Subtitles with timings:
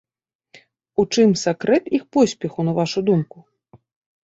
[1.03, 3.37] У чым сакрэт іх поспеху, на вашую думку?